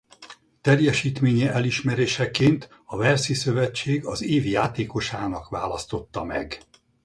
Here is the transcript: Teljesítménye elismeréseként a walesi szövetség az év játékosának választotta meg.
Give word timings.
Teljesítménye 0.61 1.51
elismeréseként 1.51 2.69
a 2.85 2.95
walesi 2.95 3.33
szövetség 3.33 4.05
az 4.05 4.21
év 4.23 4.45
játékosának 4.45 5.49
választotta 5.49 6.23
meg. 6.23 6.61